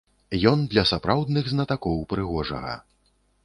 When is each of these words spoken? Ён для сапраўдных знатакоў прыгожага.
Ён 0.51 0.63
для 0.71 0.83
сапраўдных 0.93 1.53
знатакоў 1.53 2.03
прыгожага. 2.15 2.73